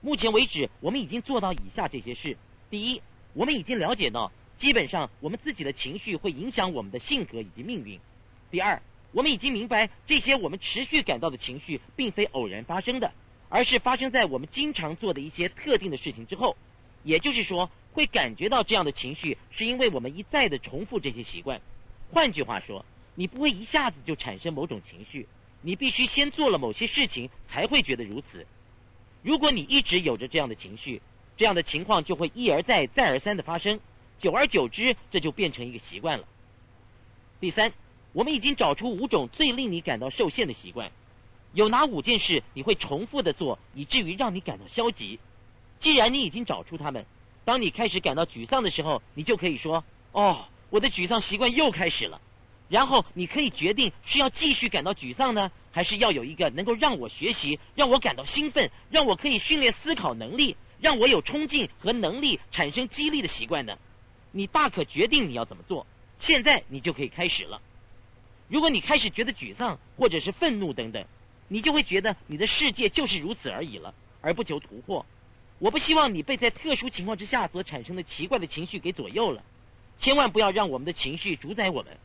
[0.00, 2.36] 目前为止，我们已经做到以下这些事：
[2.70, 3.02] 第一，
[3.34, 7.98] 我们已经了解到，基本上我们自己的情绪会影响我们的性格以及命运；
[8.50, 8.80] 第二，
[9.12, 13.12] 我们已经明白这些我们持续感到的情绪并非偶然发生的，
[13.48, 16.56] 而是发生在我们经常做的一些特定的事情之后。
[17.04, 17.70] 也就是说。
[17.94, 21.60] 会感觉到这样的情绪，是因为我们一再的重复这些习惯。
[22.10, 25.28] 换句话说，你不会一下子就产生某种情绪，
[25.60, 28.46] 你必须先做了某些事情才会觉得如此。
[29.22, 31.02] 如果你一直有着这样的情绪，
[31.36, 33.78] 这样的情况就会一而再、再而三的发生，
[34.18, 36.24] 久而久之，这就变成一个习惯了。
[37.40, 37.74] 第三，
[38.14, 40.90] 我们已经找出五种最令你感到受限的习惯，
[41.52, 45.20] 有哪五件事你会重复的做，以至于让你感到消极？
[45.82, 47.04] 既然你已经找出它们。
[47.44, 52.20] 当你开始感到沮丧的时候，你就可以说：“哦，我的沮丧习惯又开始了。”
[52.70, 63.76] 然后你可以决定是要继续感到沮丧呢，还是要有一个能够让我学习、让我感到兴奋、让我可以训练思考能力、让我有冲劲和能力产生激励的习惯呢？
[64.30, 65.84] 你大可决定你要怎么做。
[66.20, 67.60] 现在你就可以开始了。
[68.48, 71.04] 如果你开始觉得沮丧或者是愤怒等等，
[71.48, 75.04] 你就会觉得你的世界就是如此而已了，而不求突破。
[75.62, 79.44] 我不希望你被在特殊情况之下所产生的奇怪的情绪给左右了，
[80.00, 81.96] 千万不要让我们的情绪主宰我们，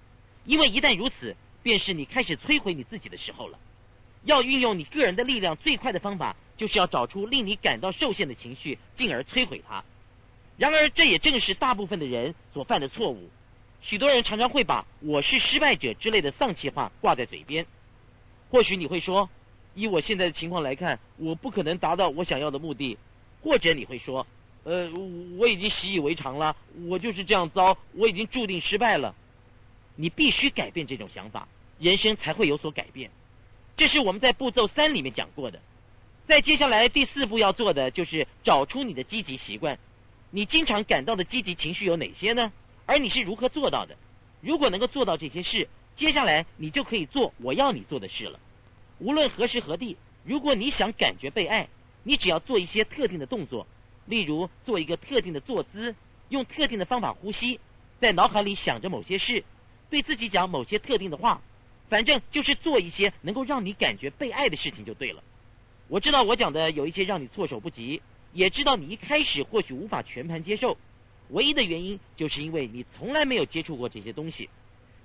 [0.46, 3.58] 因为一旦如此，便是你开始摧毁你自己的时候了。
[4.26, 9.84] 要运用你个人的力量，最快的方法就是要找出令你感到受限的情绪，进而摧毁它。
[10.56, 13.28] 然而，这也正是大部分的人所犯的错误。
[13.82, 17.66] 许多人常常会把“我是失败者”之类的丧气话挂在嘴边。
[18.52, 19.28] 或许你会说，
[19.74, 23.00] 以我现在的情况来看，我不可能达到我想要的目的。
[23.42, 24.26] 或者你会说，
[24.64, 24.92] 呃，
[25.38, 26.56] 我已经习以为常了，
[26.88, 29.16] 我就是这样糟，我已经注定失败了。
[29.96, 31.48] 你必须改变这种想法，
[31.80, 33.10] 人生才会有所改变。
[33.78, 35.60] 这是我们在步骤三里面讲过的。
[36.28, 39.80] 在接下来第四步要做的就是找出你的积极习惯。
[40.30, 42.52] 你经常感到的积极情绪有哪些呢？
[42.86, 43.96] 而你是如何做到的？
[44.42, 48.40] 如果能够做到这些事，接下来你就可以做我要你做的事了。
[49.00, 49.96] 无论何时何地，
[50.26, 51.70] 如果你想感觉被爱。
[52.04, 53.68] 你只要做一些特定的动作，
[54.06, 55.96] 例如做一个特定的坐姿，
[56.30, 57.60] 用特定的方法呼吸，
[58.00, 59.44] 在脑海里想着某些事，
[59.90, 61.42] 对自己讲某些特定的话，
[61.90, 65.22] 反正就是做一些能够让你感觉被爱的事情就对了。
[65.90, 70.78] 我知道我讲的有一些让你措手不及，也知道你一开始或许无法全盘接受，
[71.30, 74.50] 唯一的原因就是因为你从来没有接触过这些东西，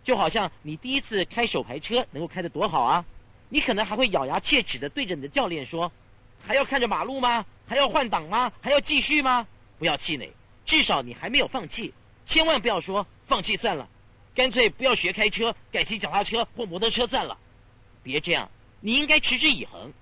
[0.05, 3.05] 就好像你第一次开手排车能够开得多好啊，
[3.49, 5.91] 你可能还会咬牙切齿的对着你的教练说。
[6.47, 7.45] 还要看着马路吗？
[7.67, 8.53] 还要换挡吗？
[8.61, 9.47] 还要继续吗？
[9.79, 10.31] 不要气馁，
[10.67, 11.95] 至少你还没有放弃。
[12.27, 13.89] 千万不要说放弃算了，
[14.35, 17.39] 干脆不要学开车，改骑脚踏车或摩托车算了。
[18.03, 18.51] 别这样，
[18.81, 19.93] 你应该持之以恒。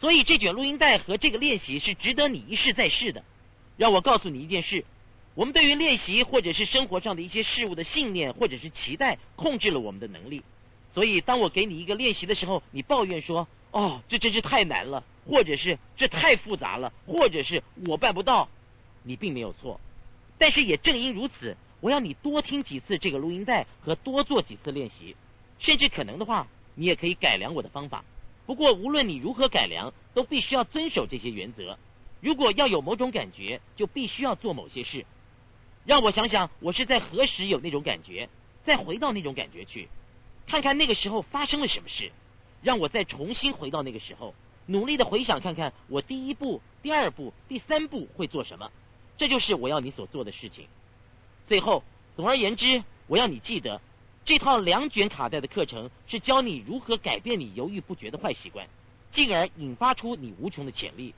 [0.00, 3.22] 所以这卷录音带和这个练习是值得你一试再试的。
[3.76, 4.84] 让我告诉你一件事：
[5.34, 10.42] 我们对于练习或者是生活上的一些事物的信念或者是期待，控制了我们的能力。
[10.92, 18.48] 所以当我给你一个练习的时候，你抱怨说：“哦，这真是太难了。”或者是这太复杂了，或者是我办不到。
[19.04, 19.80] 你并没有错，
[20.38, 25.16] 但是也正因如此，我要你多听几次这个录音带和多做几次练习，
[25.58, 28.04] 甚至可能的话，你也可以改良我的方法。
[28.46, 31.78] 不过无论你如何改良，都必须要遵守这些原则。
[32.20, 35.04] 如果要有某种感觉，就必须要做某些事。
[35.84, 38.28] 让我想想，我是在何时有那种感觉？
[38.64, 39.88] 再回到那种感觉去，
[40.46, 42.12] 看看那个时候发生了什么事。
[42.62, 44.32] 让我再重新回到那个时候，
[44.66, 48.70] 努力的回想看看我第一步、第二步、第三步会做什么。
[49.18, 50.66] 这就是我要你所做的事情。
[51.46, 51.84] 最后，
[52.16, 53.80] 总而言之，我要你记得，
[54.24, 58.66] 这套两卷卡带的课程是教你如何改变你犹豫不决的坏习惯，
[59.12, 61.14] 进而引发出你无穷的潜力。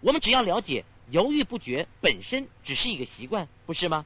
[0.00, 4.04] 我们只要了解犹豫不决本身只是一个习惯，不是吗？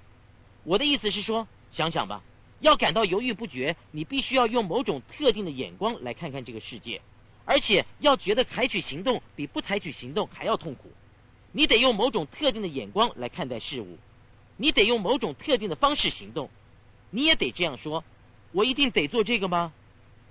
[0.64, 2.22] 我的意思是说，想想吧，
[2.60, 7.00] 要感到犹豫不决，你必须要用某种特定的眼光来看看这个世界，
[7.50, 10.92] 而且要觉得采取行动比不采取行动还要痛苦。
[11.50, 13.98] 你得用某种特定的眼光来看待事物，
[14.56, 16.48] 你得用某种特定的方式行动。
[17.10, 18.04] 你也得这样说：
[18.52, 19.72] 我一定得做这个吗？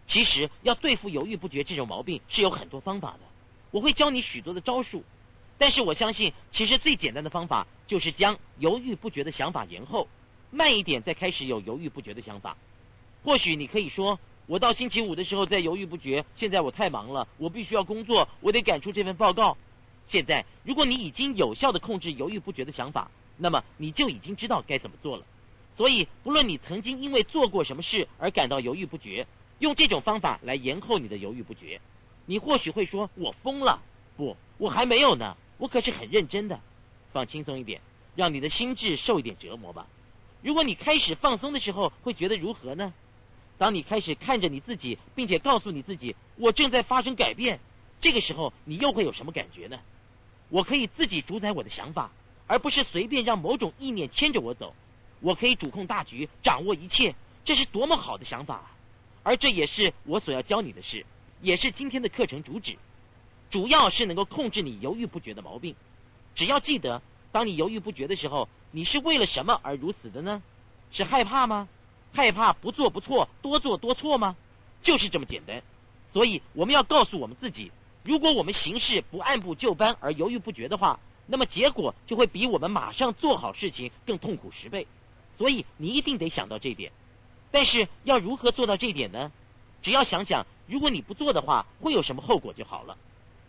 [0.07, 3.19] 其实要对付犹豫不决这种毛病是有很多方法的，
[3.71, 5.03] 我会教你许多的招数。
[5.57, 10.07] 但是我相信，其实最简单的方法就是将犹豫不决的想法延后，
[10.51, 12.55] 慢一点再开始有犹豫不决的想法。
[13.25, 14.17] 或许你可以说，
[14.49, 19.55] 我到星期五的时候在犹豫不决，现在我太忙了，我必须要工作，我得赶出这份报告。
[20.07, 25.23] 现在，如果你已经有效的控制犹豫不决的想法，那么你就已经知道该怎么做了。
[25.77, 29.27] 所以，不论你曾经因为做过什么事而感到犹豫不决，
[29.59, 31.79] 用这种方法来延后你的犹豫不决，
[32.25, 33.79] 你或许会说：“我疯了。”
[34.17, 35.37] 不，我还没有呢。
[35.59, 36.59] 我可是很认真的，
[37.13, 37.81] 放轻松一点，
[38.15, 39.85] 让你的心智受一点折磨吧。
[40.41, 42.91] 如果你开始放松的时候，会觉得如何呢？
[43.59, 47.59] 当你开始看着你自己，并且告诉你自己我正在发生改变，
[48.01, 49.77] 这个时候你又会有什么感觉呢？
[50.49, 52.09] 我可以自己主宰我的想法，
[52.47, 54.73] 而不是随便让某种意念牵着我走。
[55.19, 58.71] 我可以主控大局，掌握一切，这是多么好的想法啊！
[59.21, 61.05] 而这也是我所要教你的事，
[61.41, 62.77] 也是今天的课程主旨。
[63.51, 65.75] 主要是能够控制你犹豫不决的毛病。
[66.35, 67.01] 只要记得，
[67.33, 70.41] 当你犹豫不决的时候，你是为了什么而如此的呢？
[70.93, 71.67] 是害怕吗？
[72.13, 74.35] 害怕不做不错，多做多错吗？
[74.81, 75.61] 就是这么简单。
[76.11, 77.71] 所以我们要告诉我们自己：
[78.03, 84.87] 如果我们行事不按部就班而犹豫不决的话，那么结果就会比我们马上做好事情更痛苦十倍。
[85.37, 86.91] 所以你一定得想到这点。
[87.51, 89.31] 但是要如何做到这点呢？
[89.81, 92.97] 只要想想，如果你不做的话，会有什么后果就好了。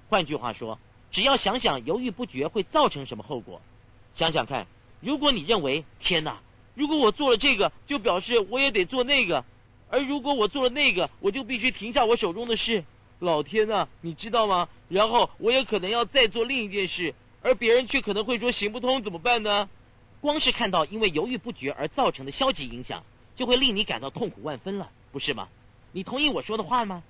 [0.08, 0.78] 换句话说，
[1.10, 3.60] 只要想想犹豫不决会造成什么后果，
[4.16, 4.66] 想想看，
[5.00, 6.40] 如果你认为天哪，
[6.74, 9.44] 如果我做了这个，就表示我也得做那个，
[9.90, 12.84] 而如果我做了那个，我就必须停下我手中的事。
[13.18, 14.68] 老天呐，你知道吗？
[14.88, 19.68] 然后我也可能要再做另一件事，而别人却可能会说行不通，怎么办呢？
[20.20, 23.04] 光是看到因为犹豫不决而造成的消极影响，
[23.36, 25.48] 就会令你感到痛苦万分了，不是吗？
[25.92, 27.02] 你同意我说的话吗？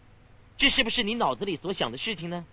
[0.59, 2.45] 这是不是你脑子里所想的事情呢？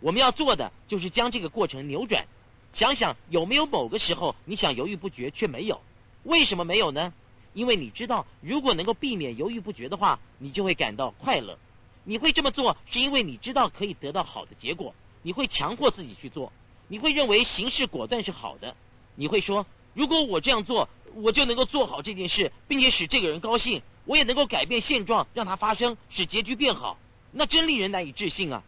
[0.00, 2.26] 我们要做的就是将这个过程扭转，
[2.74, 5.80] 想想有没有某个时候你想犹豫不决却没有？
[6.24, 7.12] 为什么没有呢？
[7.52, 11.58] 因为你知道，如果能够避免犹豫不决的话，你就会感到快乐。
[12.04, 14.94] 你会这么做，是因为你知道可以得到好的结果。
[15.22, 16.52] 你会强迫自己去做，
[16.88, 18.76] 你会认为行事果断是好的。
[19.14, 26.98] 你会说，如果我这样做，我就能够做好这件事，并且使这个人高兴，我也能够改变现状，让它发生，使结局变好。
[27.32, 28.62] 那真令人难以置信啊！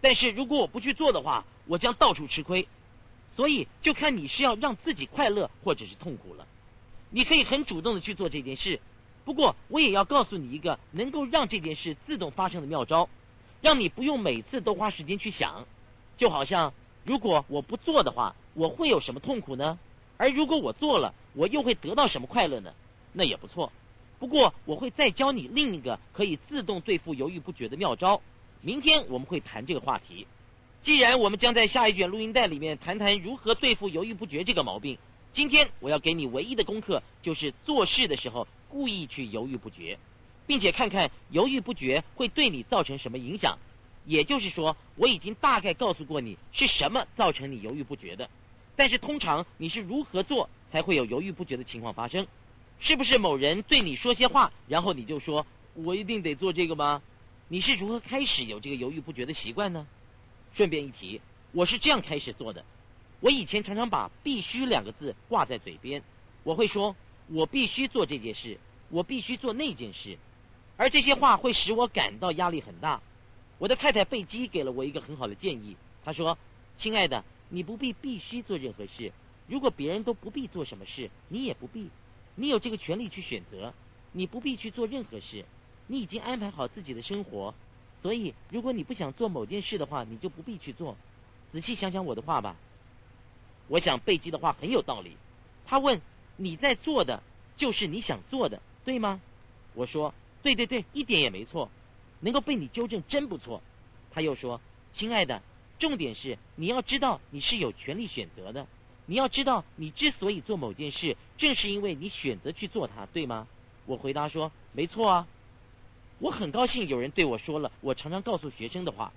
[0.00, 2.68] 但是如果我不去做的话，我将到处吃亏。
[3.34, 6.46] 所以就看你是要让自己快乐，或者是痛苦了。
[7.16, 8.78] 你可以很主动的去做这件事，
[9.24, 13.08] 不过我也要告诉你一个能够让这件事自动发生的妙招，
[13.62, 15.64] 让你不用每次都花时间去想。
[16.18, 16.74] 就好像
[17.04, 19.78] 如果我不做的话，我会有什么痛苦呢？
[20.18, 22.74] 而如果我做了，我又会得到什么快乐呢？
[23.14, 23.72] 那也不错。
[24.18, 28.20] 不过我会再教你另一个可以自动对付犹豫不决的妙招。
[28.60, 30.26] 明天我们会谈这个话题。
[30.84, 34.98] 既然我们将在下一卷录音带里面谈谈如何对付犹豫不决这个毛病，
[35.36, 39.98] 今天我要给你唯一的功课就是做事的时候故意去犹豫不决，
[40.46, 43.58] 并且看看犹豫不决会对你造成什么影响。
[44.06, 48.30] 也就是说，我已经大概告诉过你是什么造成你犹豫不决的，
[48.76, 52.26] 但是通常你是如何做才会有犹豫不决的情况发生？
[52.80, 57.02] 是不是某人对你说些话，然后你就说我一定得做这个吗？
[57.48, 59.86] 你是如何开始有这个犹豫不决的习惯呢？
[60.54, 61.20] 顺便一提，
[61.52, 62.64] 我是这样开始做的。
[63.20, 66.02] 我以前常常把“必须”两个字挂在嘴边，
[66.44, 66.94] 我会说
[67.32, 68.58] ：“我必须做这件事，
[68.90, 70.18] 我必须做那件事。”
[70.76, 73.00] 而这些话会使我感到压力很大。
[73.58, 76.36] 我的太太贝基给了我一个很好的建议，他说
[76.78, 79.12] ：“亲爱的，你不必必须做任何事。
[79.46, 81.88] 如果别人都不必做什么事，你也不必。
[82.34, 83.72] 你有这个权利去选择。
[84.12, 85.44] 你不必去做任何事。
[85.86, 87.54] 你已经安排好自己的生活。
[88.02, 90.96] 所以，如果你不想做某件事的话，你就不必去做。
[91.52, 92.56] 仔细想想我的话吧。
[93.68, 95.16] 我想贝基的话很有道理。
[95.66, 96.00] 他问：
[96.36, 97.22] 你在做的
[97.56, 99.20] 就是你想做的，对吗？
[99.74, 101.70] 我说：对对对，一点也没错。
[102.20, 103.62] 能够被你纠正真不错。
[104.10, 104.60] 他又说：
[104.94, 105.42] 亲爱的。
[105.78, 108.66] 重点是你要知道你是有权利选择的，
[109.04, 113.46] 你要知道你之所以做某件事，正是因为你选择去做它，对吗？
[113.84, 115.26] 我回答说没错啊。
[116.18, 119.12] 我很高兴有人对我说了我常常告诉学生的话，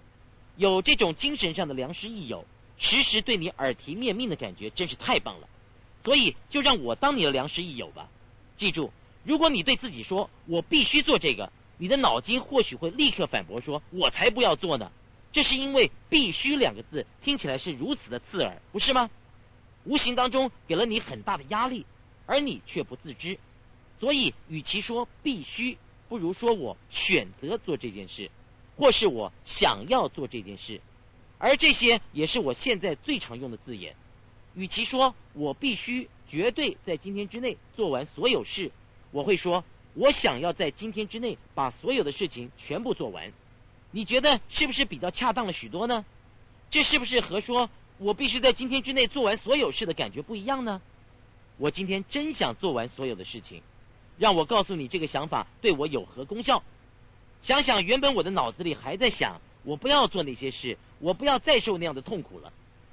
[0.57, 2.43] 有这种精神上的良师益友，
[2.79, 5.47] 时时对你耳提面命的感觉真是太棒了。
[6.03, 8.09] 所以就让我当你的良师益友吧。
[8.57, 8.91] 记住，
[9.23, 14.91] 如果你对自己说我必须做这个，你的脑筋或许会立刻反驳说我才不要做呢。
[15.31, 19.11] 这是因为“必须”两个字听起来是如此的刺耳，不是吗？
[19.83, 21.85] 无形当中给了你很大的压力，
[22.25, 23.37] 而你却不自知。
[23.99, 25.77] 所以，与其说“必须”，
[26.09, 28.31] 不如说我选择做这件事，
[28.75, 30.81] 或是我想要做这件事。
[31.39, 33.95] 而这些也是我现在最常用的字眼。
[34.55, 38.71] 与其说我必须绝对在今天之内做完所有事，
[39.11, 39.63] 我会说
[39.95, 43.31] 我想要在今天之内把所有的事情全部做完。
[43.91, 46.05] 你觉得是不是比较恰当了许多呢？
[46.69, 50.81] 这是不是和说我必须在今天之内做完所有事的感觉不一样呢？
[51.57, 53.61] 我今天真想做完所有的事情，
[54.17, 56.63] 让我告诉你这个想法对我有何功效？
[57.43, 62.51] 想想原本我的脑子里还在想我不要做那些事，我不要再受那样的痛苦了。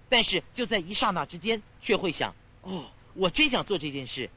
[0.08, 2.84] 但是就在一刹那之间，却会想哦，
[3.14, 4.30] 我真想做这件事，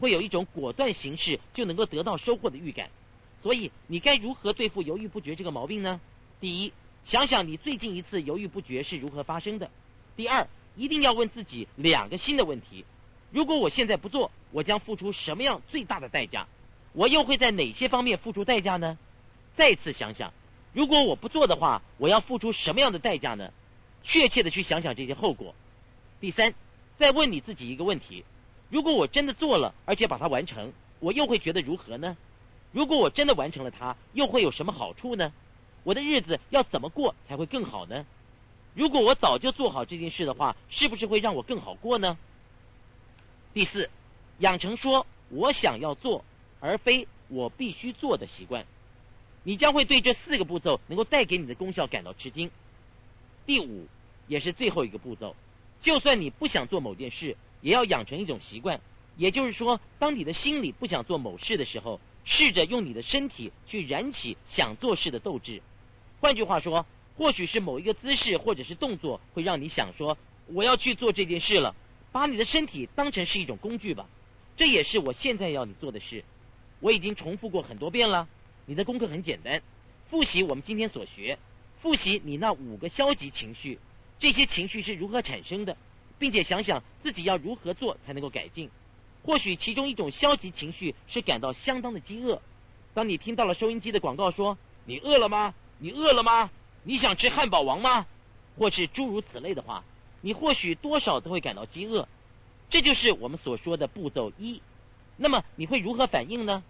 [0.00, 2.90] 会有一种果断行事就能够得到收获的预感。
[3.42, 6.00] 所以你该如何对付犹豫不决这个毛病呢？
[6.40, 6.72] 第一，
[7.06, 9.70] 想想你最近一次犹豫不决是如何发生的。
[10.16, 12.84] 第二，一定要问自己两个新的问题：
[13.30, 16.46] 如果我现在不做，我将付出什么样最大的代价？
[16.92, 18.98] 我又会在哪些方面付出代价呢？
[19.56, 20.32] 再次想想，
[20.72, 23.52] 如果我不做的话，我要付出什么样的代价呢？
[24.04, 25.54] 确切的去想想这些后果。
[26.20, 26.54] 第三，
[26.98, 28.24] 再问你自己一个问题：
[28.70, 32.16] 如果我真的做了，而且把它完成，我又会觉得如何呢？
[32.72, 35.32] 如果我真的完成了它，又会有什么好处呢？
[35.84, 38.06] 我的日子要怎么过才会更好呢？
[38.74, 42.16] 如果我早就做好这件事的话，是不是会让我更好过呢？
[43.52, 43.90] 第四，
[44.38, 46.24] 养成说我想要做，
[46.60, 48.64] 而非我必须做的习惯，
[49.44, 52.50] 你将会对这四个步骤能够带给你的功效感到吃惊。
[53.46, 53.86] 第五，
[54.28, 55.36] 也是最后一个步骤，
[55.80, 58.80] 就算你不想做某件事，也要养成一种习惯，
[59.16, 62.00] 也就是说，当你的心里不想做某事的时候。
[62.24, 65.60] 试着用你的身体去燃起想做事的斗志。
[66.20, 66.86] 换句话说，
[67.16, 70.16] 或许是某一个姿势或者是动作会让你想说
[70.46, 71.74] 我要去做这件事了。
[72.12, 74.06] 把你的身体当成是一种工具吧，
[74.56, 76.22] 这也是我现在要你做的事。
[76.78, 78.28] 我已经重复过很多遍了。
[78.66, 79.60] 你的功课很简单，
[80.08, 81.38] 复习我们今天所学，
[81.80, 83.78] 复习你那五个消极情绪，
[84.20, 85.76] 这些情绪是如何产生的，
[86.18, 88.70] 并且想想自己要如何做才能够改进。
[89.24, 92.40] 或许其中一种消极情绪是感到相当的饥饿。
[92.94, 95.54] 当你听到了收音机的广告说“你饿了吗？
[95.78, 96.50] 你饿了吗？
[96.84, 98.06] 你想吃汉堡王吗？”
[98.58, 99.82] 或是诸如此类的话，
[100.20, 102.06] 你或许多少都会感到饥饿。
[102.68, 104.60] 这就是我们所说的步骤一。
[105.16, 106.62] 那么你会如何反应呢？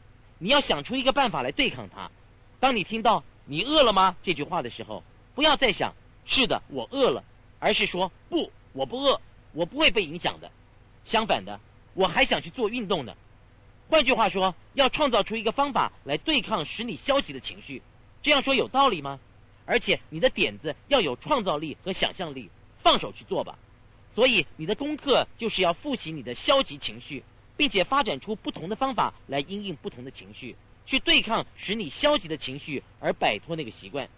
[0.42, 2.10] 你要想出一个办法来对抗它。
[2.58, 5.04] 当你听到“你饿了吗”这句话的时候，
[5.36, 5.94] 不要再想
[6.26, 7.22] “是的，我饿了”，
[7.60, 9.20] 而是说“不，我不饿，
[9.52, 10.50] 我不会被影响的”。
[11.06, 11.60] 相反的。
[11.94, 13.14] 我还想去做运动呢。
[13.88, 17.80] 换句话说，要创造出一个方法来对抗使你消极的情绪。
[18.22, 19.20] 这样说有道理吗？
[19.64, 22.50] 而且你的点子要有创造力和想象力，
[22.82, 23.58] 放手去做吧。
[24.16, 27.22] 所以你的功课就是要复习你的消极情绪，
[27.56, 34.08] 并且发展出不同的方法来应应不同的情绪，去对抗使你消极的情绪而摆脱那个习惯。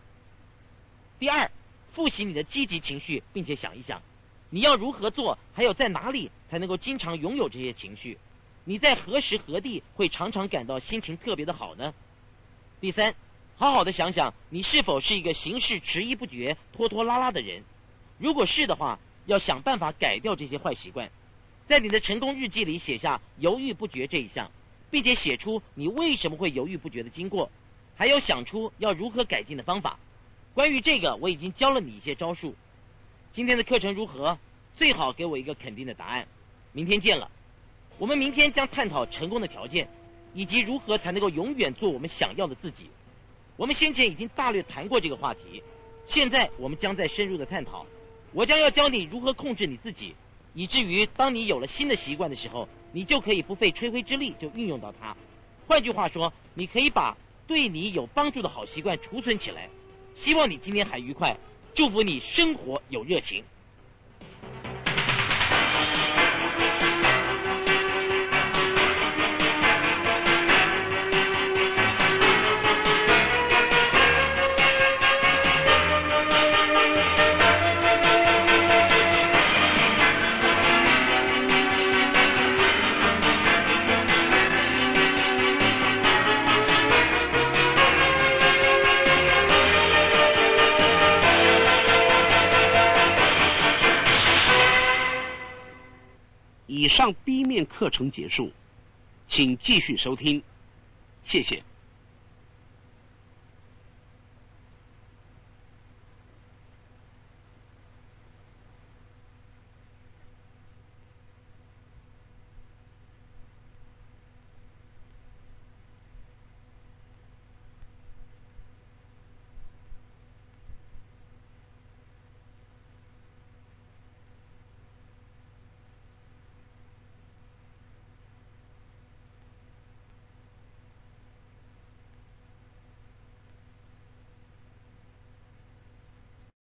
[1.18, 1.50] 第二，
[1.92, 4.02] 复习你的积极情绪，并且想一想。
[4.50, 5.38] 你要如何做？
[5.52, 8.18] 还有在哪里才能够经常拥有这些情绪？
[8.64, 11.92] 你在何时何地会常常感到心情特别的好呢？
[12.80, 13.14] 第三，
[13.56, 17.62] 好好的想想，你是否是一个行事迟疑不决、拖拖拉拉的人？
[18.18, 21.10] 如果是的话，要想办法改掉这些坏习惯。
[21.66, 24.50] 在你的成功日记里写下犹豫不决这一项，
[24.90, 27.50] 并且写出你为什么会犹豫不决的经过，
[27.96, 29.98] 还有想出要如何改进的方法。
[30.52, 32.54] 关于这个，我已经教了你一些招数。
[33.32, 34.38] 今天的课程如何？
[34.76, 36.26] 最好给我一个肯定的答案。
[36.72, 37.30] 明天见了。
[37.98, 39.88] 我们明天将探讨成功的条件，
[40.34, 42.90] 以及如何才能够永远做我们想要的自己。
[43.56, 45.62] 我们先前已经大略谈过这个话题，
[46.08, 47.86] 现在我们将再深入的探讨。
[48.32, 50.14] 我将要教你如何控制你自己，
[50.54, 55.16] 以至于当你有了新的习惯的时候，你就可以不费吹灰之力就运用到它。
[55.66, 59.68] 换句话说，你可以把对你有帮助的好习惯储存起来。
[60.16, 61.36] 希望你今天还愉快，
[61.74, 63.42] 祝福你生活有热情。
[97.54, 98.50] 面课程结束，
[99.28, 100.42] 请继续收听，
[101.24, 101.62] 谢谢。